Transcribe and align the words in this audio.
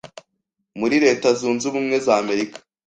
muri 0.79 0.95
Leta 1.05 1.27
Zunze 1.39 1.63
ubumwe 1.69 1.95
z’Amerika. 2.05 2.57